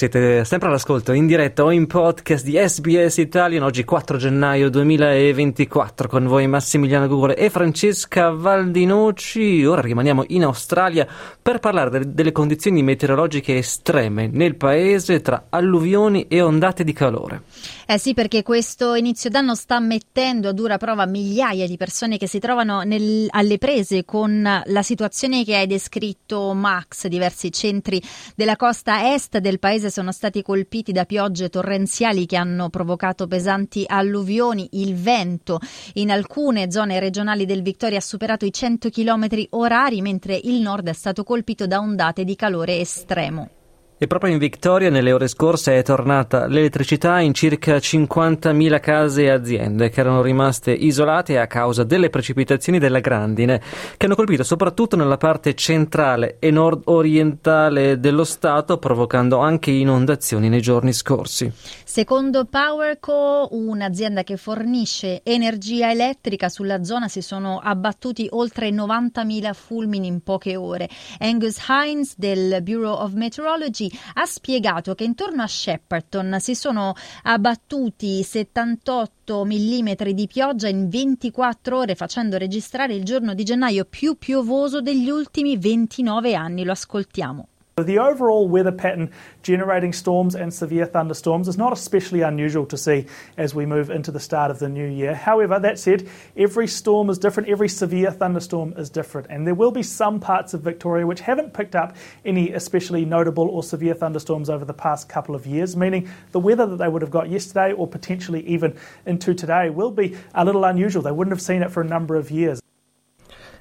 Siete 0.00 0.46
sempre 0.46 0.68
all'ascolto 0.68 1.12
in 1.12 1.26
diretta 1.26 1.62
o 1.62 1.70
in 1.70 1.86
podcast 1.86 2.42
di 2.42 2.56
SBS 2.56 3.18
Italian 3.18 3.64
oggi 3.64 3.84
4 3.84 4.16
gennaio 4.16 4.70
2024 4.70 6.08
con 6.08 6.26
voi 6.26 6.46
Massimiliano 6.46 7.06
Gugole 7.06 7.36
e 7.36 7.50
Francesca 7.50 8.30
Valdinoci. 8.30 9.62
Ora 9.66 9.82
rimaniamo 9.82 10.24
in 10.28 10.44
Australia 10.44 11.06
per 11.42 11.58
parlare 11.58 11.90
de- 11.90 12.14
delle 12.14 12.32
condizioni 12.32 12.82
meteorologiche 12.82 13.58
estreme 13.58 14.26
nel 14.32 14.56
paese 14.56 15.20
tra 15.20 15.48
alluvioni 15.50 16.26
e 16.28 16.40
ondate 16.40 16.82
di 16.82 16.94
calore. 16.94 17.42
Eh 17.84 17.98
sì, 17.98 18.14
perché 18.14 18.42
questo 18.42 18.94
inizio 18.94 19.28
d'anno 19.28 19.54
sta 19.54 19.80
mettendo 19.80 20.48
a 20.48 20.52
dura 20.52 20.78
prova 20.78 21.04
migliaia 21.04 21.66
di 21.66 21.76
persone 21.76 22.16
che 22.16 22.26
si 22.26 22.38
trovano 22.38 22.80
nel, 22.84 23.26
alle 23.28 23.58
prese 23.58 24.06
con 24.06 24.62
la 24.64 24.82
situazione 24.82 25.44
che 25.44 25.56
hai 25.56 25.66
descritto 25.66 26.54
Max. 26.54 27.06
Diversi 27.06 27.52
centri 27.52 28.00
della 28.34 28.56
costa 28.56 29.12
est 29.12 29.36
del 29.38 29.58
paese 29.58 29.89
sono 29.90 30.12
stati 30.12 30.42
colpiti 30.42 30.92
da 30.92 31.04
piogge 31.04 31.48
torrenziali 31.48 32.26
che 32.26 32.36
hanno 32.36 32.70
provocato 32.70 33.26
pesanti 33.26 33.84
alluvioni. 33.86 34.68
Il 34.72 34.94
vento 34.94 35.58
in 35.94 36.10
alcune 36.10 36.70
zone 36.70 37.00
regionali 37.00 37.44
del 37.44 37.62
Victoria 37.62 37.98
ha 37.98 38.02
superato 38.02 38.44
i 38.44 38.52
100 38.52 38.88
km 38.90 39.28
orari, 39.50 40.00
mentre 40.00 40.40
il 40.42 40.60
nord 40.60 40.88
è 40.88 40.94
stato 40.94 41.24
colpito 41.24 41.66
da 41.66 41.78
ondate 41.78 42.24
di 42.24 42.36
calore 42.36 42.78
estremo. 42.78 43.59
E 44.02 44.06
proprio 44.06 44.32
in 44.32 44.38
Victoria 44.38 44.88
nelle 44.88 45.12
ore 45.12 45.28
scorse 45.28 45.76
è 45.76 45.82
tornata 45.82 46.46
l'elettricità 46.46 47.20
in 47.20 47.34
circa 47.34 47.76
50.000 47.76 48.80
case 48.80 49.24
e 49.24 49.28
aziende 49.28 49.90
che 49.90 50.00
erano 50.00 50.22
rimaste 50.22 50.72
isolate 50.72 51.38
a 51.38 51.46
causa 51.46 51.84
delle 51.84 52.08
precipitazioni 52.08 52.78
della 52.78 53.00
grandine 53.00 53.60
che 53.98 54.06
hanno 54.06 54.14
colpito 54.14 54.42
soprattutto 54.42 54.96
nella 54.96 55.18
parte 55.18 55.54
centrale 55.54 56.36
e 56.38 56.50
nord-orientale 56.50 58.00
dello 58.00 58.24
Stato 58.24 58.78
provocando 58.78 59.36
anche 59.36 59.70
inondazioni 59.70 60.48
nei 60.48 60.62
giorni 60.62 60.94
scorsi. 60.94 61.52
Secondo 61.84 62.46
Powerco, 62.46 63.48
un'azienda 63.50 64.22
che 64.22 64.38
fornisce 64.38 65.20
energia 65.22 65.90
elettrica 65.90 66.48
sulla 66.48 66.84
zona, 66.84 67.08
si 67.08 67.20
sono 67.20 67.60
abbattuti 67.62 68.28
oltre 68.30 68.70
90.000 68.70 69.52
fulmini 69.52 70.06
in 70.06 70.22
poche 70.22 70.56
ore. 70.56 70.88
Angus 71.18 71.58
Hines 71.68 72.14
del 72.16 72.62
Bureau 72.62 72.94
of 72.94 73.12
Meteorology 73.12 73.88
ha 74.14 74.26
spiegato 74.26 74.94
che 74.94 75.04
intorno 75.04 75.42
a 75.42 75.46
Shepperton 75.46 76.36
si 76.40 76.54
sono 76.54 76.94
abbattuti 77.22 78.22
78 78.22 79.44
mm 79.44 79.92
di 80.12 80.26
pioggia 80.26 80.68
in 80.68 80.88
24 80.88 81.78
ore, 81.78 81.94
facendo 81.94 82.36
registrare 82.36 82.94
il 82.94 83.04
giorno 83.04 83.34
di 83.34 83.44
gennaio 83.44 83.84
più 83.84 84.16
piovoso 84.16 84.80
degli 84.80 85.10
ultimi 85.10 85.56
29 85.56 86.34
anni. 86.34 86.64
Lo 86.64 86.72
ascoltiamo. 86.72 87.48
The 87.82 87.98
overall 87.98 88.48
weather 88.48 88.72
pattern 88.72 89.10
generating 89.42 89.92
storms 89.92 90.34
and 90.34 90.52
severe 90.52 90.86
thunderstorms 90.86 91.48
is 91.48 91.58
not 91.58 91.72
especially 91.72 92.22
unusual 92.22 92.66
to 92.66 92.76
see 92.76 93.06
as 93.36 93.54
we 93.54 93.66
move 93.66 93.90
into 93.90 94.10
the 94.10 94.20
start 94.20 94.50
of 94.50 94.58
the 94.58 94.68
new 94.68 94.86
year. 94.86 95.14
However, 95.14 95.58
that 95.58 95.78
said, 95.78 96.08
every 96.36 96.66
storm 96.66 97.10
is 97.10 97.18
different, 97.18 97.48
every 97.48 97.68
severe 97.68 98.10
thunderstorm 98.10 98.74
is 98.76 98.90
different, 98.90 99.28
and 99.30 99.46
there 99.46 99.54
will 99.54 99.70
be 99.70 99.82
some 99.82 100.20
parts 100.20 100.54
of 100.54 100.62
Victoria 100.62 101.06
which 101.06 101.20
haven't 101.20 101.54
picked 101.54 101.74
up 101.74 101.96
any 102.24 102.52
especially 102.52 103.04
notable 103.04 103.48
or 103.48 103.62
severe 103.62 103.94
thunderstorms 103.94 104.50
over 104.50 104.64
the 104.64 104.74
past 104.74 105.08
couple 105.08 105.34
of 105.34 105.46
years, 105.46 105.76
meaning 105.76 106.08
the 106.32 106.40
weather 106.40 106.66
that 106.66 106.76
they 106.76 106.88
would 106.88 107.02
have 107.02 107.10
got 107.10 107.28
yesterday 107.30 107.72
or 107.72 107.86
potentially 107.86 108.46
even 108.46 108.76
into 109.06 109.34
today 109.34 109.70
will 109.70 109.90
be 109.90 110.16
a 110.34 110.44
little 110.44 110.64
unusual. 110.64 111.02
They 111.02 111.12
wouldn't 111.12 111.32
have 111.32 111.42
seen 111.42 111.62
it 111.62 111.70
for 111.70 111.80
a 111.80 111.86
number 111.86 112.16
of 112.16 112.30
years. 112.30 112.60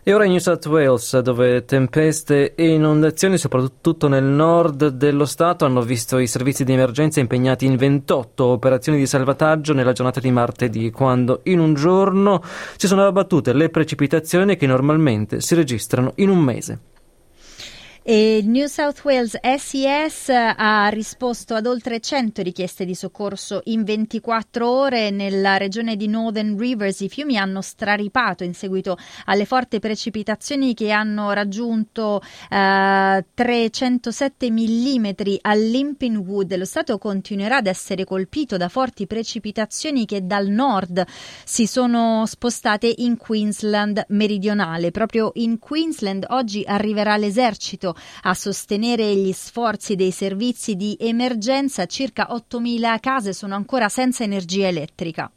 E 0.01 0.13
ora 0.13 0.23
in 0.23 0.31
New 0.31 0.39
South 0.39 0.65
Wales, 0.67 1.19
dove 1.19 1.65
tempeste 1.65 2.55
e 2.55 2.69
inondazioni, 2.69 3.37
soprattutto 3.37 4.07
nel 4.07 4.23
nord 4.23 4.87
dello 4.87 5.25
Stato, 5.25 5.65
hanno 5.65 5.81
visto 5.81 6.17
i 6.19 6.25
servizi 6.25 6.63
di 6.63 6.71
emergenza 6.71 7.19
impegnati 7.19 7.65
in 7.65 7.75
28 7.75 8.45
operazioni 8.45 8.97
di 8.97 9.05
salvataggio 9.05 9.73
nella 9.73 9.91
giornata 9.91 10.21
di 10.21 10.31
martedì, 10.31 10.89
quando 10.89 11.41
in 11.43 11.59
un 11.59 11.73
giorno 11.73 12.41
si 12.77 12.87
sono 12.87 13.05
abbattute 13.05 13.51
le 13.51 13.69
precipitazioni 13.69 14.55
che 14.55 14.67
normalmente 14.67 15.41
si 15.41 15.53
registrano 15.53 16.13
in 16.15 16.29
un 16.29 16.39
mese. 16.39 16.79
E 18.11 18.41
New 18.43 18.65
South 18.65 19.03
Wales 19.03 19.37
SES 19.39 20.29
ha 20.29 20.87
risposto 20.87 21.53
ad 21.53 21.67
oltre 21.67 21.99
100 21.99 22.41
richieste 22.41 22.83
di 22.83 22.95
soccorso 22.95 23.61
in 23.65 23.83
24 23.83 24.67
ore. 24.67 25.11
Nella 25.11 25.57
regione 25.57 25.95
di 25.95 26.07
Northern 26.07 26.57
Rivers 26.57 27.01
i 27.01 27.07
fiumi 27.07 27.37
hanno 27.37 27.61
straripato 27.61 28.43
in 28.43 28.55
seguito 28.55 28.97
alle 29.25 29.45
forti 29.45 29.77
precipitazioni 29.77 30.73
che 30.73 30.89
hanno 30.89 31.33
raggiunto 31.33 32.23
eh, 32.49 33.25
307 33.31 34.49
mm 34.49 35.07
all'Impinwood. 35.41 36.55
Lo 36.55 36.65
Stato 36.65 36.97
continuerà 36.97 37.57
ad 37.57 37.67
essere 37.67 38.05
colpito 38.05 38.57
da 38.57 38.69
forti 38.69 39.05
precipitazioni 39.05 40.07
che 40.07 40.25
dal 40.25 40.47
nord 40.47 41.05
si 41.45 41.67
sono 41.67 42.25
spostate 42.25 42.91
in 42.91 43.17
Queensland 43.17 44.03
meridionale. 44.07 44.89
Proprio 44.89 45.29
in 45.35 45.59
Queensland 45.59 46.25
oggi 46.29 46.63
arriverà 46.65 47.15
l'esercito 47.15 47.97
a 48.23 48.33
sostenere 48.33 49.15
gli 49.15 49.31
sforzi 49.31 49.95
dei 49.95 50.11
servizi 50.11 50.75
di 50.75 50.97
emergenza. 50.99 51.85
Circa 51.85 52.27
8.000 52.31 52.99
case 52.99 53.33
sono 53.33 53.55
ancora 53.55 53.89
senza 53.89 54.23
energia 54.23 54.67
elettrica. 54.67 55.31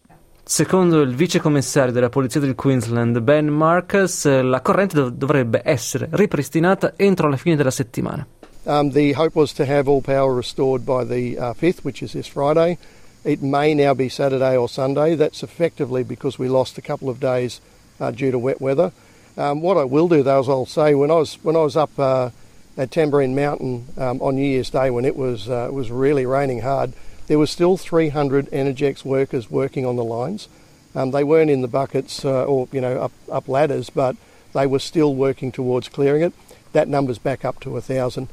Secondo 0.44 1.00
il 1.00 1.14
vicecommissario 1.14 1.92
della 1.92 2.08
polizia 2.08 2.40
del 2.40 2.56
Queensland, 2.56 3.20
Ben 3.20 3.46
Marcus, 3.46 4.24
la 4.26 4.60
corrente 4.60 4.96
dov- 4.96 5.12
dovrebbe 5.12 5.62
essere 5.64 6.08
ripristinata 6.10 6.94
entro 6.96 7.28
la 7.28 7.36
fine 7.36 7.54
della 7.54 7.70
settimana. 7.70 8.26
Um, 8.64 8.90
the 8.90 9.12
hope 9.14 9.34
was 9.34 9.52
to 9.54 9.64
have 9.64 9.88
all 9.88 10.00
power 10.00 10.34
restored 10.34 10.84
by 10.84 11.04
the 11.04 11.38
uh, 11.38 11.52
5th, 11.54 11.84
which 11.84 12.02
is 12.02 12.12
this 12.12 12.28
Friday. 12.28 12.78
It 13.24 13.40
may 13.40 13.74
now 13.74 13.94
be 13.94 14.08
Saturday 14.08 14.56
or 14.56 14.68
Sunday. 14.68 15.14
That's 15.14 15.42
effectively 15.42 16.02
because 16.04 16.38
we 16.38 16.48
lost 16.48 16.76
a 16.76 16.82
couple 16.82 17.08
of 17.08 17.18
days 17.18 17.60
uh, 18.00 18.10
due 18.10 18.30
to 18.30 18.38
wet 18.38 18.60
weather. 18.60 18.92
Um, 19.36 19.62
what 19.62 19.76
I 19.76 19.84
will 19.84 20.08
do, 20.08 20.22
though, 20.22 20.40
is 20.40 20.48
I'll 20.48 20.66
say 20.66 20.94
when 20.94 21.10
I 21.10 21.14
was 21.14 21.38
when 21.42 21.56
I 21.56 21.60
was 21.60 21.76
up 21.76 21.96
uh, 21.98 22.30
at 22.76 22.90
Tambourine 22.90 23.34
Mountain 23.34 23.86
um, 23.96 24.20
on 24.22 24.36
New 24.36 24.46
Year's 24.46 24.70
Day 24.70 24.90
when 24.90 25.04
it 25.04 25.16
was 25.16 25.48
uh, 25.48 25.66
it 25.68 25.74
was 25.74 25.90
really 25.90 26.26
raining 26.26 26.60
hard, 26.60 26.92
there 27.26 27.38
were 27.38 27.46
still 27.46 27.76
300 27.76 28.46
Energex 28.50 29.04
workers 29.04 29.50
working 29.50 29.86
on 29.86 29.96
the 29.96 30.04
lines. 30.04 30.48
Um, 30.94 31.10
they 31.10 31.24
weren't 31.24 31.50
in 31.50 31.62
the 31.62 31.68
buckets 31.68 32.24
uh, 32.24 32.44
or 32.44 32.68
you 32.72 32.80
know 32.80 32.98
up, 32.98 33.12
up 33.30 33.48
ladders, 33.48 33.90
but 33.90 34.16
they 34.52 34.66
were 34.66 34.78
still 34.78 35.14
working 35.14 35.52
towards 35.52 35.88
clearing 35.88 36.22
it. 36.22 36.32
That 36.72 36.88
number's 36.88 37.18
back 37.18 37.44
up 37.44 37.60
to 37.60 37.76
a 37.76 37.80
thousand. 37.80 38.28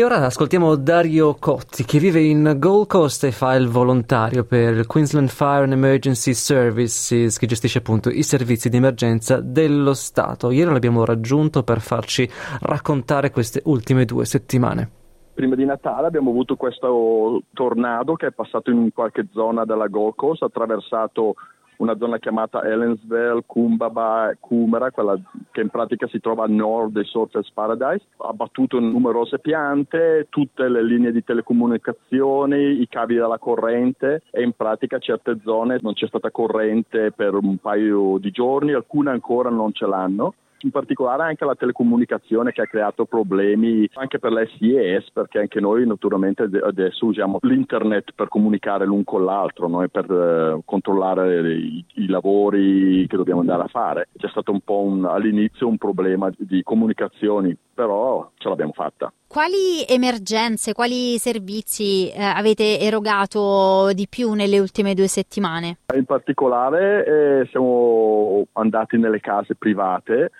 E 0.00 0.04
ora 0.04 0.24
ascoltiamo 0.24 0.76
Dario 0.76 1.34
Cotti 1.38 1.84
che 1.84 1.98
vive 1.98 2.22
in 2.22 2.54
Gold 2.56 2.86
Coast 2.86 3.24
e 3.24 3.32
fa 3.32 3.52
il 3.52 3.68
volontario 3.68 4.44
per 4.44 4.78
il 4.78 4.86
Queensland 4.86 5.28
Fire 5.28 5.64
and 5.64 5.72
Emergency 5.72 6.32
Services 6.32 7.36
che 7.36 7.46
gestisce 7.46 7.80
appunto 7.80 8.08
i 8.08 8.22
servizi 8.22 8.70
di 8.70 8.78
emergenza 8.78 9.42
dello 9.42 9.92
Stato. 9.92 10.52
Ieri 10.52 10.72
l'abbiamo 10.72 11.04
raggiunto 11.04 11.64
per 11.64 11.80
farci 11.80 12.26
raccontare 12.62 13.30
queste 13.30 13.60
ultime 13.66 14.06
due 14.06 14.24
settimane. 14.24 14.90
Prima 15.34 15.54
di 15.54 15.66
Natale 15.66 16.06
abbiamo 16.06 16.30
avuto 16.30 16.56
questo 16.56 17.42
tornado 17.52 18.14
che 18.14 18.28
è 18.28 18.32
passato 18.32 18.70
in 18.70 18.94
qualche 18.94 19.26
zona 19.32 19.66
della 19.66 19.88
Gold 19.88 20.14
Coast, 20.14 20.40
ha 20.40 20.46
attraversato 20.46 21.34
una 21.80 21.96
zona 21.96 22.18
chiamata 22.18 22.62
Ellensville, 22.62 23.42
Kumbaba, 23.46 24.34
Kumera, 24.38 24.90
quella 24.90 25.18
che 25.50 25.62
in 25.62 25.68
pratica 25.68 26.06
si 26.08 26.20
trova 26.20 26.44
a 26.44 26.48
nord 26.48 26.92
del 26.92 27.06
Surfers 27.06 27.50
Paradise. 27.52 28.04
Ha 28.18 28.28
abbattuto 28.28 28.78
numerose 28.78 29.38
piante, 29.38 30.26
tutte 30.28 30.68
le 30.68 30.82
linee 30.82 31.12
di 31.12 31.24
telecomunicazioni, 31.24 32.80
i 32.80 32.88
cavi 32.88 33.14
della 33.14 33.38
corrente 33.38 34.22
e 34.30 34.42
in 34.42 34.52
pratica 34.52 34.98
certe 34.98 35.38
zone 35.42 35.78
non 35.80 35.94
c'è 35.94 36.06
stata 36.06 36.30
corrente 36.30 37.12
per 37.12 37.34
un 37.34 37.56
paio 37.56 38.18
di 38.18 38.30
giorni, 38.30 38.72
alcune 38.72 39.10
ancora 39.10 39.50
non 39.50 39.72
ce 39.72 39.86
l'hanno 39.86 40.34
in 40.62 40.70
particolare 40.70 41.22
anche 41.24 41.44
la 41.44 41.54
telecomunicazione 41.54 42.52
che 42.52 42.62
ha 42.62 42.66
creato 42.66 43.04
problemi 43.04 43.88
anche 43.94 44.18
per 44.18 44.32
l'SIS 44.32 45.10
perché 45.12 45.38
anche 45.38 45.60
noi 45.60 45.86
naturalmente 45.86 46.48
adesso 46.62 47.06
usiamo 47.06 47.38
l'internet 47.42 48.12
per 48.14 48.28
comunicare 48.28 48.84
l'un 48.84 49.04
con 49.04 49.24
l'altro 49.24 49.68
no? 49.68 49.86
per 49.88 50.10
eh, 50.10 50.60
controllare 50.64 51.52
i, 51.52 51.84
i, 51.94 52.06
lavori 52.06 53.06
che 53.06 53.16
dobbiamo 53.16 53.40
andare 53.40 53.62
a 53.62 53.68
fare. 53.68 54.08
C'è 54.16 54.28
stato 54.28 54.52
un 54.52 54.60
po' 54.60 54.82
un, 54.82 55.04
all'inizio 55.04 55.68
un 55.68 55.78
problema 55.78 56.30
di 56.36 56.62
comunicazioni, 56.62 57.56
però 57.72 58.30
ce 58.36 58.48
l'abbiamo 58.48 58.72
fatta. 58.72 59.12
Quali 59.26 59.84
emergenze, 59.88 60.72
quali 60.72 61.16
servizi 61.18 62.10
eh, 62.10 62.22
avete 62.22 62.80
erogato 62.80 63.92
di 63.92 64.06
più 64.08 64.32
nelle 64.32 64.58
ultime 64.58 64.94
due 64.94 65.06
settimane? 65.06 65.78
In 65.94 66.04
particolare 66.04 67.04
eh, 67.04 67.48
siamo 67.50 68.46
andati 68.52 68.98
nelle 68.98 69.20
case 69.20 69.54
private 69.54 70.30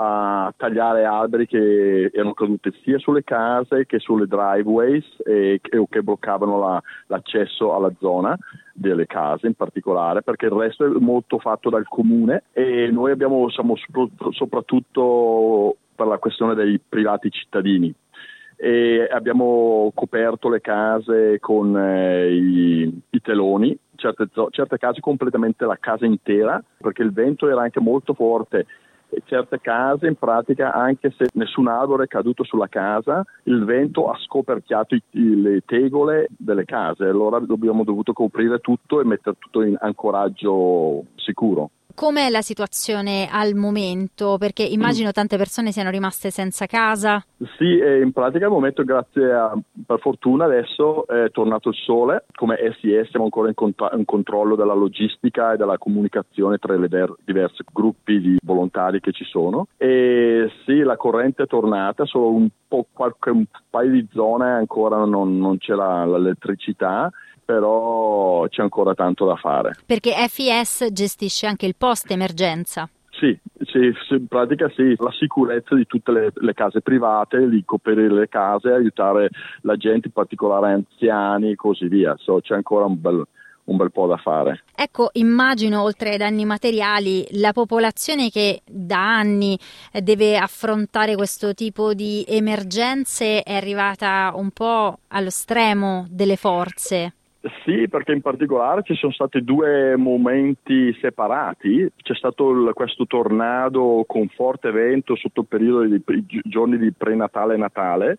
a 0.00 0.54
tagliare 0.56 1.04
alberi 1.04 1.46
che 1.46 2.10
erano 2.12 2.32
caduti 2.32 2.72
sia 2.82 2.98
sulle 2.98 3.24
case 3.24 3.84
che 3.84 3.98
sulle 3.98 4.28
driveways 4.28 5.04
e, 5.24 5.58
che, 5.60 5.84
che 5.90 6.02
bloccavano 6.02 6.58
la, 6.58 6.80
l'accesso 7.08 7.74
alla 7.74 7.92
zona 7.98 8.38
delle 8.72 9.06
case 9.06 9.48
in 9.48 9.54
particolare 9.54 10.22
perché 10.22 10.46
il 10.46 10.52
resto 10.52 10.84
è 10.84 10.88
molto 11.00 11.40
fatto 11.40 11.68
dal 11.68 11.88
comune 11.88 12.44
e 12.52 12.88
noi 12.92 13.10
abbiamo, 13.10 13.50
siamo 13.50 13.74
soprattutto 14.30 15.76
per 15.96 16.06
la 16.06 16.18
questione 16.18 16.54
dei 16.54 16.78
privati 16.78 17.28
cittadini. 17.28 17.92
E 18.60 19.08
abbiamo 19.10 19.90
coperto 19.94 20.48
le 20.48 20.60
case 20.60 21.38
con 21.40 21.76
eh, 21.76 22.32
i, 22.32 23.02
i, 23.10 23.20
teloni, 23.20 23.76
certe, 23.94 24.26
certe 24.50 24.78
case 24.78 25.00
completamente 25.00 25.64
la 25.64 25.76
casa 25.78 26.06
intera 26.06 26.62
perché 26.76 27.02
il 27.02 27.12
vento 27.12 27.48
era 27.48 27.62
anche 27.62 27.78
molto 27.78 28.14
forte 28.14 28.66
certe 29.24 29.60
case 29.60 30.06
in 30.06 30.16
pratica 30.16 30.72
anche 30.72 31.12
se 31.16 31.26
nessun 31.34 31.68
albero 31.68 32.02
è 32.02 32.06
caduto 32.06 32.44
sulla 32.44 32.68
casa 32.68 33.24
il 33.44 33.64
vento 33.64 34.10
ha 34.10 34.18
scoperchiato 34.18 34.94
i, 34.94 35.02
le 35.12 35.62
tegole 35.64 36.28
delle 36.36 36.64
case 36.64 37.04
allora 37.04 37.36
abbiamo 37.36 37.84
dovuto 37.84 38.12
coprire 38.12 38.58
tutto 38.58 39.00
e 39.00 39.04
mettere 39.04 39.36
tutto 39.38 39.62
in 39.62 39.76
ancoraggio 39.78 41.04
sicuro 41.16 41.70
Com'è 41.98 42.28
la 42.28 42.42
situazione 42.42 43.28
al 43.28 43.56
momento? 43.56 44.36
Perché 44.38 44.62
immagino 44.62 45.10
tante 45.10 45.36
persone 45.36 45.72
siano 45.72 45.90
rimaste 45.90 46.30
senza 46.30 46.66
casa. 46.66 47.20
Sì, 47.56 47.78
in 47.78 48.10
pratica 48.12 48.46
al 48.46 48.50
momento, 48.50 48.82
grazie 48.82 49.32
a, 49.32 49.56
per 49.86 50.00
fortuna, 50.00 50.46
adesso 50.46 51.06
è 51.06 51.30
tornato 51.30 51.68
il 51.68 51.76
sole. 51.76 52.24
Come 52.34 52.56
SIS 52.80 53.10
siamo 53.10 53.26
ancora 53.26 53.48
in, 53.48 53.54
cont- 53.54 53.90
in 53.96 54.04
controllo 54.04 54.56
della 54.56 54.74
logistica 54.74 55.52
e 55.52 55.56
della 55.56 55.78
comunicazione 55.78 56.58
tra 56.58 56.74
i 56.74 56.78
ver- 56.78 57.14
diversi 57.24 57.62
gruppi 57.72 58.20
di 58.20 58.38
volontari 58.42 59.00
che 59.00 59.12
ci 59.12 59.24
sono. 59.24 59.68
E 59.76 60.50
sì, 60.64 60.80
la 60.80 60.96
corrente 60.96 61.44
è 61.44 61.46
tornata, 61.46 62.04
solo 62.06 62.32
un, 62.32 62.48
qualche, 62.92 63.30
un 63.30 63.44
paio 63.70 63.92
di 63.92 64.08
zone 64.12 64.50
ancora 64.50 65.04
non, 65.04 65.38
non 65.38 65.58
c'è 65.58 65.74
la, 65.74 66.04
l'elettricità 66.06 67.10
però 67.48 68.46
c'è 68.48 68.60
ancora 68.60 68.92
tanto 68.92 69.24
da 69.24 69.34
fare. 69.36 69.74
Perché 69.86 70.12
FIS 70.28 70.88
gestisce 70.92 71.46
anche 71.46 71.64
il 71.64 71.76
post 71.78 72.10
emergenza. 72.10 72.90
Sì, 73.18 73.36
sì, 73.62 73.92
in 74.14 74.28
pratica 74.28 74.70
sì, 74.76 74.94
la 74.96 75.10
sicurezza 75.10 75.74
di 75.74 75.86
tutte 75.86 76.12
le, 76.12 76.30
le, 76.32 76.54
case 76.54 76.80
private, 76.80 77.48
di 77.48 77.64
coprire 77.64 78.08
le 78.08 78.28
case, 78.28 78.70
aiutare 78.70 79.30
la 79.62 79.76
gente, 79.76 80.06
in 80.06 80.12
particolare 80.12 80.72
anziani 80.72 81.50
e 81.50 81.56
così 81.56 81.88
via. 81.88 82.14
So, 82.16 82.40
c'è 82.40 82.54
ancora 82.54 82.84
un 82.84 83.00
bel, 83.00 83.26
un 83.64 83.76
bel 83.76 83.90
po' 83.90 84.06
da 84.06 84.18
fare. 84.18 84.62
Ecco, 84.72 85.10
immagino 85.14 85.82
oltre 85.82 86.10
ai 86.10 86.16
danni 86.16 86.44
materiali, 86.44 87.26
la 87.32 87.52
popolazione 87.52 88.30
che 88.30 88.62
da 88.64 89.16
anni 89.16 89.58
deve 90.00 90.36
affrontare 90.36 91.16
questo 91.16 91.54
tipo 91.54 91.94
di 91.94 92.24
emergenze 92.28 93.42
è 93.42 93.54
arrivata 93.54 94.30
un 94.36 94.50
po' 94.50 95.00
allo 95.08 95.30
stremo 95.30 96.06
delle 96.08 96.36
forze. 96.36 97.14
Sì, 97.64 97.86
perché 97.88 98.12
in 98.12 98.20
particolare 98.20 98.82
ci 98.82 98.94
sono 98.94 99.12
stati 99.12 99.44
due 99.44 99.96
momenti 99.96 100.92
separati. 101.00 101.88
C'è 101.96 102.14
stato 102.14 102.50
il, 102.50 102.72
questo 102.74 103.06
tornado 103.06 104.04
con 104.08 104.28
forte 104.28 104.72
vento 104.72 105.14
sotto 105.14 105.42
il 105.42 105.46
periodo 105.46 105.84
di 105.84 106.02
giorni 106.44 106.78
di 106.78 106.92
prenatale 106.92 107.54
e 107.54 107.58
Natale 107.58 108.18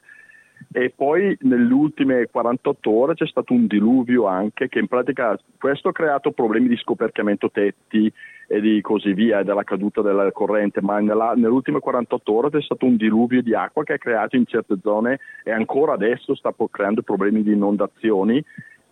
e 0.71 0.92
poi 0.95 1.38
nelle 1.42 1.74
ultime 1.74 2.27
48 2.30 2.92
ore 2.92 3.13
c'è 3.16 3.25
stato 3.25 3.54
un 3.54 3.66
diluvio 3.66 4.25
anche 4.25 4.68
che 4.68 4.80
in 4.80 4.88
pratica 4.88 5.38
questo 5.57 5.89
ha 5.89 5.94
creato 5.94 6.31
problemi 6.31 6.68
di 6.68 6.75
scoperchiamento 6.75 7.50
tetti 7.50 8.12
e 8.48 8.62
di 8.62 8.81
così 8.81 9.13
via 9.13 9.42
della 9.44 9.63
caduta 9.63 10.01
della 10.01 10.31
corrente 10.31 10.81
ma 10.81 11.00
nella, 11.00 11.33
nelle 11.36 11.48
ultime 11.48 11.80
48 11.80 12.33
ore 12.33 12.50
c'è 12.50 12.62
stato 12.62 12.86
un 12.86 12.98
diluvio 12.98 13.42
di 13.42 13.56
acqua 13.56 13.83
che 13.83 13.94
ha 13.94 13.98
creato 13.98 14.36
in 14.36 14.45
certe 14.45 14.75
zone 14.81 15.19
e 15.44 15.51
ancora 15.51 15.94
adesso 15.94 16.36
sta 16.36 16.54
creando 16.69 17.01
problemi 17.04 17.42
di 17.42 17.54
inondazioni 17.54 18.44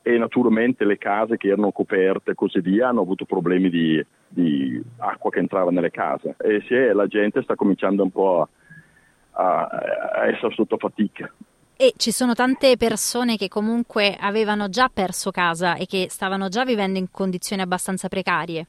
e 0.07 0.17
naturalmente 0.17 0.85
le 0.85 0.97
case 0.97 1.35
che 1.35 1.49
erano 1.49 1.73
coperte 1.73 2.31
e 2.31 2.33
così 2.33 2.61
via 2.61 2.87
hanno 2.87 3.01
avuto 3.01 3.25
problemi 3.25 3.69
di, 3.69 4.01
di 4.25 4.81
acqua 4.99 5.29
che 5.29 5.39
entrava 5.39 5.69
nelle 5.69 5.91
case 5.91 6.37
e 6.39 6.63
sì, 6.65 6.75
la 6.93 7.07
gente 7.07 7.41
sta 7.41 7.55
cominciando 7.55 8.03
un 8.03 8.11
po' 8.11 8.47
a, 9.31 9.65
a 9.65 10.27
essere 10.27 10.53
sotto 10.53 10.77
fatica. 10.77 11.29
E 11.75 11.91
ci 11.97 12.11
sono 12.11 12.33
tante 12.33 12.77
persone 12.77 13.35
che 13.35 13.49
comunque 13.49 14.15
avevano 14.17 14.69
già 14.69 14.89
perso 14.91 15.29
casa 15.29 15.75
e 15.75 15.85
che 15.85 16.07
stavano 16.09 16.47
già 16.47 16.63
vivendo 16.63 16.97
in 16.97 17.11
condizioni 17.11 17.61
abbastanza 17.61 18.07
precarie. 18.07 18.65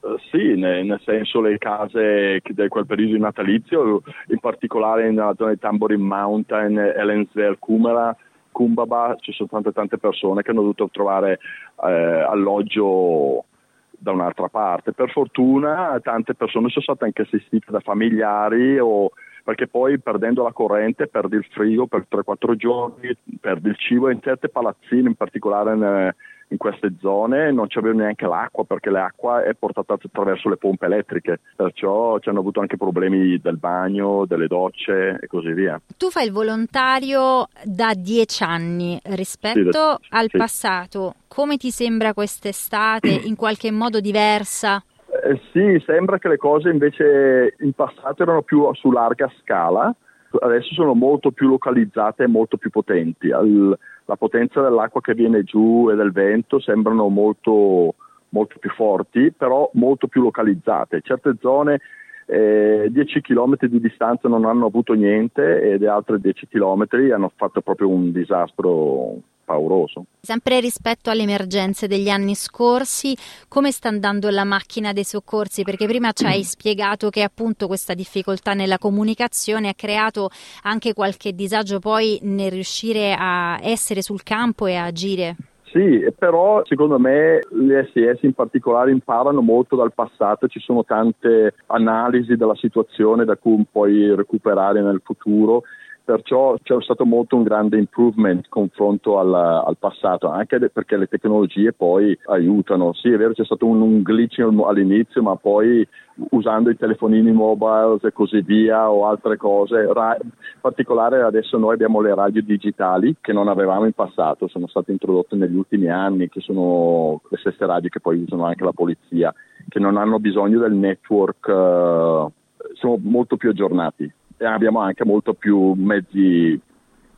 Uh, 0.00 0.16
sì, 0.30 0.54
nel, 0.56 0.86
nel, 0.86 1.00
senso 1.04 1.42
le 1.42 1.58
case 1.58 2.40
di 2.42 2.68
quel 2.68 2.86
periodo 2.86 3.18
natalizio, 3.18 4.02
in 4.28 4.38
particolare 4.40 5.10
nella 5.10 5.34
zona 5.36 5.50
di 5.50 5.58
Tamborin 5.58 6.00
Mountain, 6.00 6.78
Ellensville, 6.78 7.58
Cumera, 7.58 8.16
Kumbaba 8.52 9.16
ci 9.18 9.32
sono 9.32 9.48
tante 9.50 9.72
tante 9.72 9.98
persone 9.98 10.42
che 10.42 10.50
hanno 10.50 10.60
dovuto 10.60 10.88
trovare 10.92 11.40
eh, 11.84 11.90
alloggio 11.90 13.44
da 13.90 14.12
un'altra 14.12 14.48
parte. 14.48 14.92
Per 14.92 15.10
fortuna 15.10 15.98
tante 16.02 16.34
persone 16.34 16.68
sono 16.68 16.82
state 16.82 17.04
anche 17.04 17.22
assistite 17.22 17.70
da 17.70 17.80
familiari 17.80 18.78
o 18.78 19.10
perché 19.44 19.66
poi 19.66 19.98
perdendo 19.98 20.44
la 20.44 20.52
corrente 20.52 21.08
perdi 21.08 21.36
il 21.36 21.46
frigo 21.50 21.86
per 21.86 22.06
3-4 22.08 22.54
giorni, 22.54 23.16
perdi 23.40 23.68
il 23.68 23.76
cibo 23.76 24.08
in 24.08 24.20
certe 24.22 24.48
palazzine, 24.48 25.08
in 25.08 25.14
particolare 25.14 25.74
in 25.74 26.14
queste 26.56 26.94
zone 27.00 27.52
non 27.52 27.66
c'aveva 27.68 27.94
neanche 27.94 28.26
l'acqua 28.26 28.64
perché 28.64 28.90
l'acqua 28.90 29.42
è 29.44 29.54
portata 29.54 29.94
attraverso 29.94 30.48
le 30.48 30.56
pompe 30.56 30.86
elettriche, 30.86 31.40
perciò 31.56 32.18
ci 32.18 32.28
hanno 32.28 32.40
avuto 32.40 32.60
anche 32.60 32.76
problemi 32.76 33.38
del 33.38 33.58
bagno, 33.58 34.24
delle 34.26 34.46
docce 34.46 35.18
e 35.20 35.26
così 35.26 35.52
via. 35.52 35.80
Tu 35.96 36.10
fai 36.10 36.26
il 36.26 36.32
volontario 36.32 37.48
da 37.64 37.92
dieci 37.96 38.42
anni 38.42 38.98
rispetto 39.04 39.98
sì, 40.00 40.08
al 40.10 40.28
sì. 40.28 40.38
passato, 40.38 41.14
come 41.28 41.56
ti 41.56 41.70
sembra 41.70 42.12
quest'estate 42.12 43.08
in 43.24 43.36
qualche 43.36 43.70
modo 43.70 44.00
diversa? 44.00 44.82
Eh, 45.24 45.40
sì, 45.52 45.82
sembra 45.86 46.18
che 46.18 46.28
le 46.28 46.36
cose 46.36 46.70
invece 46.70 47.54
in 47.60 47.72
passato 47.72 48.22
erano 48.22 48.42
più 48.42 48.68
su 48.74 48.90
larga 48.90 49.30
scala, 49.40 49.94
adesso 50.40 50.74
sono 50.74 50.94
molto 50.94 51.30
più 51.30 51.48
localizzate 51.48 52.24
e 52.24 52.28
molto 52.28 52.56
più 52.56 52.70
potenti. 52.70 53.30
Al, 53.30 53.78
la 54.04 54.16
potenza 54.16 54.60
dell'acqua 54.60 55.00
che 55.00 55.14
viene 55.14 55.42
giù 55.44 55.88
e 55.90 55.94
del 55.94 56.12
vento 56.12 56.60
sembrano 56.60 57.08
molto, 57.08 57.94
molto 58.30 58.56
più 58.58 58.70
forti, 58.70 59.32
però 59.32 59.70
molto 59.74 60.08
più 60.08 60.22
localizzate. 60.22 61.00
Certe 61.02 61.36
zone 61.40 61.80
eh, 62.26 62.88
10 62.90 63.20
km 63.20 63.56
di 63.60 63.80
distanza 63.80 64.28
non 64.28 64.44
hanno 64.44 64.66
avuto 64.66 64.94
niente 64.94 65.60
e 65.60 65.78
le 65.78 65.88
altre 65.88 66.20
10 66.20 66.48
km 66.48 66.86
hanno 67.12 67.32
fatto 67.34 67.60
proprio 67.60 67.88
un 67.88 68.12
disastro 68.12 69.18
pauroso. 69.44 70.04
Sempre 70.20 70.60
rispetto 70.60 71.10
alle 71.10 71.22
emergenze 71.22 71.86
degli 71.86 72.08
anni 72.08 72.34
scorsi, 72.34 73.16
come 73.48 73.70
sta 73.70 73.88
andando 73.88 74.30
la 74.30 74.44
macchina 74.44 74.92
dei 74.92 75.04
soccorsi? 75.04 75.62
Perché 75.62 75.86
prima 75.86 76.12
ci 76.12 76.24
hai 76.24 76.42
spiegato 76.44 77.10
che 77.10 77.22
appunto 77.22 77.66
questa 77.66 77.94
difficoltà 77.94 78.54
nella 78.54 78.78
comunicazione 78.78 79.68
ha 79.68 79.74
creato 79.74 80.30
anche 80.62 80.94
qualche 80.94 81.34
disagio 81.34 81.78
poi 81.78 82.18
nel 82.22 82.50
riuscire 82.50 83.14
a 83.18 83.58
essere 83.62 84.02
sul 84.02 84.22
campo 84.22 84.66
e 84.66 84.76
a 84.76 84.84
agire. 84.84 85.36
Sì, 85.72 86.06
però 86.18 86.62
secondo 86.66 86.98
me 86.98 87.40
le 87.50 87.90
SS 87.90 88.22
in 88.24 88.34
particolare 88.34 88.90
imparano 88.90 89.40
molto 89.40 89.74
dal 89.74 89.94
passato, 89.94 90.46
ci 90.46 90.60
sono 90.60 90.84
tante 90.84 91.54
analisi 91.68 92.36
della 92.36 92.54
situazione 92.56 93.24
da 93.24 93.36
cui 93.36 93.64
puoi 93.72 94.14
recuperare 94.14 94.82
nel 94.82 95.00
futuro 95.02 95.62
perciò 96.04 96.56
c'è 96.62 96.74
stato 96.80 97.04
molto 97.04 97.36
un 97.36 97.42
grande 97.42 97.78
improvement 97.78 98.46
confronto 98.48 99.18
al, 99.18 99.32
al, 99.32 99.76
passato, 99.78 100.28
anche 100.28 100.58
perché 100.70 100.96
le 100.96 101.06
tecnologie 101.06 101.72
poi 101.72 102.16
aiutano. 102.26 102.92
Sì, 102.92 103.10
è 103.10 103.16
vero, 103.16 103.32
c'è 103.32 103.44
stato 103.44 103.66
un, 103.66 103.80
un 103.80 104.02
glitch 104.02 104.40
all'inizio, 104.40 105.22
ma 105.22 105.36
poi 105.36 105.86
usando 106.30 106.70
i 106.70 106.76
telefonini 106.76 107.32
mobile 107.32 107.98
e 108.02 108.12
così 108.12 108.42
via 108.42 108.90
o 108.90 109.06
altre 109.06 109.36
cose, 109.36 109.90
Ra- 109.92 110.16
in 110.22 110.30
particolare 110.60 111.22
adesso 111.22 111.56
noi 111.56 111.74
abbiamo 111.74 112.00
le 112.00 112.14
radio 112.14 112.42
digitali 112.42 113.16
che 113.20 113.32
non 113.32 113.48
avevamo 113.48 113.86
in 113.86 113.92
passato, 113.92 114.48
sono 114.48 114.66
state 114.66 114.92
introdotte 114.92 115.36
negli 115.36 115.56
ultimi 115.56 115.88
anni, 115.88 116.28
che 116.28 116.40
sono 116.40 117.20
le 117.28 117.38
stesse 117.38 117.64
radio 117.64 117.88
che 117.88 118.00
poi 118.00 118.22
usano 118.22 118.44
anche 118.44 118.64
la 118.64 118.72
polizia, 118.72 119.32
che 119.68 119.78
non 119.78 119.96
hanno 119.96 120.18
bisogno 120.18 120.58
del 120.58 120.74
network, 120.74 121.46
uh, 121.48 122.30
sono 122.74 122.98
molto 123.00 123.36
più 123.36 123.50
aggiornati 123.50 124.12
e 124.42 124.46
abbiamo 124.46 124.80
anche 124.80 125.04
molto 125.04 125.34
più 125.34 125.72
mezzi, 125.74 126.60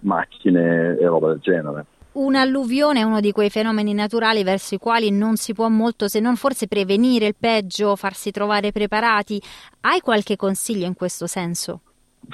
macchine 0.00 0.98
e 0.98 1.06
roba 1.06 1.28
del 1.28 1.38
genere. 1.40 1.86
Un'alluvione 2.12 3.00
è 3.00 3.02
uno 3.02 3.20
di 3.20 3.32
quei 3.32 3.48
fenomeni 3.48 3.94
naturali 3.94 4.44
verso 4.44 4.74
i 4.74 4.78
quali 4.78 5.10
non 5.10 5.36
si 5.36 5.54
può 5.54 5.68
molto 5.68 6.06
se 6.06 6.20
non 6.20 6.36
forse 6.36 6.68
prevenire 6.68 7.28
il 7.28 7.34
peggio, 7.38 7.96
farsi 7.96 8.30
trovare 8.30 8.70
preparati. 8.72 9.40
Hai 9.80 10.00
qualche 10.00 10.36
consiglio 10.36 10.86
in 10.86 10.94
questo 10.94 11.26
senso? 11.26 11.80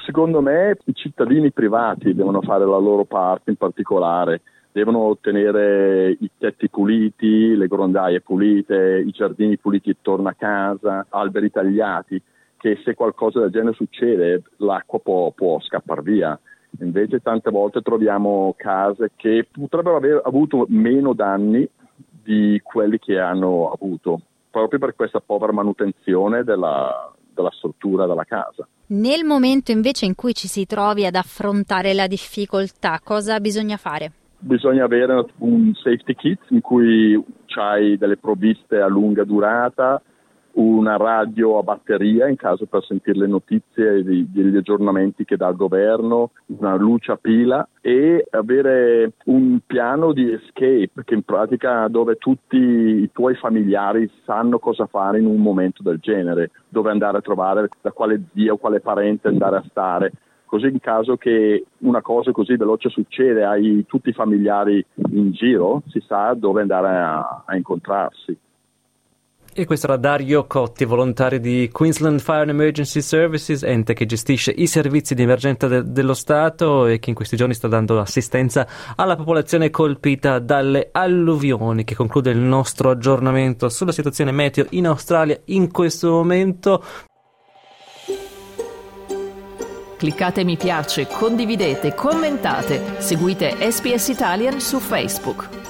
Secondo 0.05 0.41
me 0.41 0.77
i 0.85 0.93
cittadini 0.93 1.51
privati 1.51 2.13
devono 2.13 2.41
fare 2.41 2.65
la 2.65 2.77
loro 2.77 3.05
parte 3.05 3.49
in 3.49 3.55
particolare, 3.55 4.41
devono 4.71 5.17
tenere 5.19 6.17
i 6.19 6.29
tetti 6.37 6.69
puliti, 6.69 7.55
le 7.55 7.67
grondaie 7.67 8.21
pulite, 8.21 9.03
i 9.05 9.09
giardini 9.11 9.57
puliti 9.57 9.89
attorno 9.89 10.27
a 10.27 10.35
casa, 10.37 11.07
alberi 11.09 11.49
tagliati 11.49 12.21
che 12.61 12.79
se 12.85 12.93
qualcosa 12.93 13.39
del 13.39 13.49
genere 13.49 13.73
succede 13.73 14.43
l'acqua 14.57 14.99
può, 14.99 15.31
può 15.31 15.59
scappare 15.61 16.03
via. 16.03 16.39
Invece 16.79 17.19
tante 17.19 17.49
volte 17.49 17.81
troviamo 17.81 18.53
case 18.55 19.13
che 19.15 19.47
potrebbero 19.51 19.95
aver 19.95 20.21
avuto 20.23 20.67
meno 20.69 21.13
danni 21.13 21.67
di 22.23 22.61
quelli 22.63 22.99
che 22.99 23.17
hanno 23.17 23.71
avuto, 23.71 24.21
proprio 24.51 24.77
per 24.77 24.95
questa 24.95 25.19
povera 25.19 25.51
manutenzione 25.51 26.43
della, 26.43 27.11
della 27.33 27.49
struttura 27.49 28.05
della 28.05 28.25
casa. 28.25 28.67
Nel 28.89 29.23
momento 29.25 29.71
invece 29.71 30.05
in 30.05 30.13
cui 30.13 30.35
ci 30.35 30.47
si 30.47 30.67
trovi 30.67 31.07
ad 31.07 31.15
affrontare 31.15 31.95
la 31.95 32.05
difficoltà, 32.05 32.99
cosa 33.03 33.39
bisogna 33.39 33.77
fare? 33.77 34.11
Bisogna 34.37 34.83
avere 34.83 35.25
un 35.39 35.73
safety 35.73 36.13
kit 36.13 36.41
in 36.49 36.61
cui 36.61 37.19
hai 37.55 37.97
delle 37.97 38.17
provviste 38.17 38.77
a 38.77 38.87
lunga 38.87 39.23
durata, 39.23 39.99
una 40.53 40.97
radio 40.97 41.57
a 41.57 41.63
batteria 41.63 42.27
in 42.27 42.35
caso 42.35 42.65
per 42.65 42.83
sentire 42.83 43.19
le 43.19 43.27
notizie 43.27 43.97
e 43.97 44.03
gli 44.03 44.55
aggiornamenti 44.55 45.25
che 45.25 45.37
dà 45.37 45.47
il 45.47 45.55
governo, 45.55 46.31
una 46.47 46.75
luce 46.75 47.11
a 47.11 47.17
pila 47.17 47.67
e 47.79 48.25
avere 48.31 49.13
un 49.25 49.59
piano 49.65 50.13
di 50.13 50.31
escape 50.31 51.03
che 51.03 51.13
in 51.13 51.23
pratica 51.23 51.87
dove 51.87 52.15
tutti 52.15 52.57
i 52.57 53.09
tuoi 53.11 53.35
familiari 53.35 54.09
sanno 54.25 54.59
cosa 54.59 54.85
fare 54.87 55.19
in 55.19 55.25
un 55.25 55.39
momento 55.39 55.83
del 55.83 55.99
genere, 55.99 56.51
dove 56.67 56.91
andare 56.91 57.17
a 57.17 57.21
trovare, 57.21 57.69
da 57.81 57.91
quale 57.91 58.21
zia 58.33 58.53
o 58.53 58.57
quale 58.57 58.79
parente 58.79 59.27
andare 59.27 59.57
a 59.57 59.65
stare 59.69 60.11
così 60.51 60.67
in 60.67 60.81
caso 60.81 61.15
che 61.15 61.63
una 61.77 62.01
cosa 62.01 62.33
così 62.33 62.57
veloce 62.57 62.89
succede, 62.89 63.45
hai 63.45 63.85
tutti 63.87 64.09
i 64.09 64.13
familiari 64.13 64.85
in 65.11 65.31
giro, 65.31 65.81
si 65.87 66.03
sa 66.05 66.33
dove 66.33 66.59
andare 66.59 66.89
a, 66.89 67.43
a 67.45 67.55
incontrarsi. 67.55 68.37
E 69.53 69.65
questo 69.65 69.87
era 69.87 69.97
Dario 69.97 70.47
Cotti, 70.47 70.85
volontario 70.85 71.37
di 71.37 71.67
Queensland 71.73 72.21
Fire 72.21 72.39
and 72.39 72.51
Emergency 72.51 73.01
Services, 73.01 73.63
ente 73.63 73.93
che 73.93 74.05
gestisce 74.05 74.49
i 74.55 74.65
servizi 74.65 75.13
di 75.13 75.23
emergenza 75.23 75.67
de- 75.67 75.91
dello 75.91 76.13
Stato 76.13 76.85
e 76.85 76.99
che 76.99 77.09
in 77.09 77.15
questi 77.15 77.35
giorni 77.35 77.53
sta 77.53 77.67
dando 77.67 77.99
assistenza 77.99 78.65
alla 78.95 79.17
popolazione 79.17 79.69
colpita 79.69 80.39
dalle 80.39 80.87
alluvioni, 80.93 81.83
che 81.83 81.95
conclude 81.95 82.31
il 82.31 82.37
nostro 82.37 82.91
aggiornamento 82.91 83.67
sulla 83.67 83.91
situazione 83.91 84.31
meteo 84.31 84.67
in 84.69 84.87
Australia 84.87 85.37
in 85.45 85.69
questo 85.69 86.11
momento. 86.11 86.81
Cliccate 89.97 90.45
mi 90.45 90.55
piace, 90.55 91.07
condividete, 91.07 91.93
commentate, 91.93 92.95
seguite 92.99 93.69
SPS 93.69 94.07
Italian 94.07 94.61
su 94.61 94.79
Facebook. 94.79 95.60